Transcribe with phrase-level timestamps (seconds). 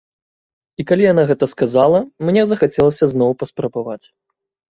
[0.83, 1.99] І калі яна гэта сказала,
[2.29, 4.01] мне захацелася зноў паспрабаваць.